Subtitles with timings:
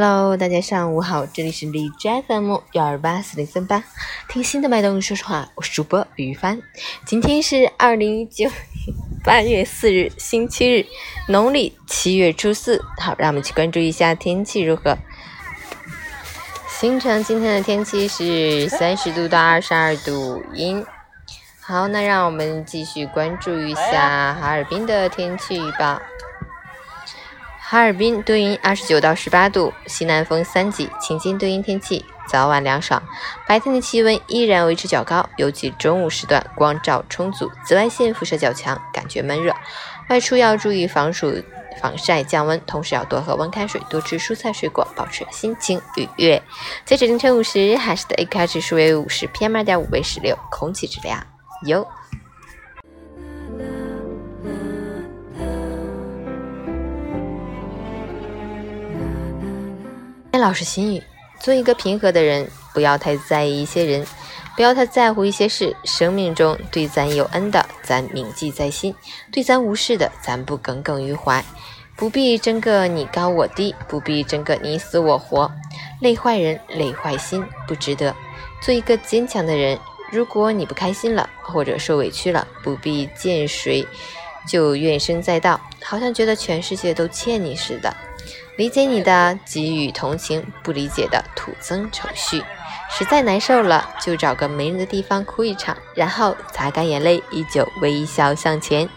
[0.00, 3.82] Hello，大家上午好，这里是荔枝 FM 幺二八四零三八，
[4.28, 6.62] 听心的脉动说实话，我是主播于帆。
[7.04, 8.48] 今天是二零一九
[9.24, 10.86] 八月四日，星期日，
[11.26, 12.80] 农历七月初四。
[12.96, 14.96] 好，让我们去关注一下天气如何。
[16.68, 20.86] 新城今天的天气是三十度到二十二度阴。
[21.58, 26.00] 好，那让我们继续关注一下哈尔滨的天气预报。
[27.70, 33.02] 哈尔滨多云，二十九到十八度，西南风三级，晴间多云天气，早晚凉爽。
[33.46, 39.54] 白天的气温依然维持较高，尤其中午时段光照充足，紫外线辐射较强，感觉闷热。
[40.08, 41.30] 外出要注意防暑、
[41.78, 46.42] 防晒、降温，同时要多喝温开水，多吃蔬菜水果，保持心情愉悦。
[46.86, 51.22] 截止凌晨五时，海市的 AQI 指数为五十，PM 二点五为十六，空气质量
[51.66, 51.86] 优。
[60.32, 61.02] 老师心语：
[61.40, 64.06] 做一个平和的人，不要太在意一些人，
[64.54, 65.74] 不要太在乎一些事。
[65.84, 68.92] 生命中对咱有恩的，咱铭记在心；
[69.32, 71.44] 对咱无事的，咱不耿耿于怀。
[71.96, 75.50] 不必争个你高我低，不必争个你死我活。
[76.00, 78.14] 累坏人，累坏心，不值得。
[78.60, 79.78] 做一个坚强的人。
[80.10, 83.86] 如果你不开心了，或者受委屈了，不必见谁
[84.46, 87.94] 就怨声载道，好像觉得全世界都欠你似的。
[88.56, 92.42] 理解你的给予同情，不理解的徒增愁绪。
[92.90, 98.88] 实在难受了，就找个没人的地方哭一场，然后擦干眼泪，依旧微笑向前。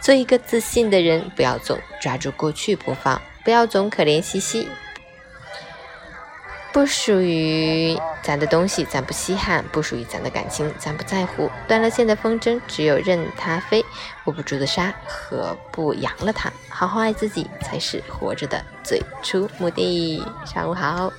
[0.00, 4.68] 做一个自信的人，不要总抓住过去不放，不要总可怜兮兮。
[6.72, 11.50] 不属于咱的东西，咱不稀罕；不属于咱的感情，咱不在乎。
[11.66, 13.82] 断了线的风筝，只有任它飞；
[14.24, 16.50] 握不住的沙，何不扬了它？
[16.68, 20.22] 好好爱自己，才是活着的最初目的。
[20.46, 21.12] 上午好。